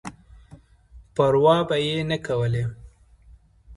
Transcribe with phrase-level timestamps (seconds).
[1.15, 2.65] پر وا به یې نه کولای.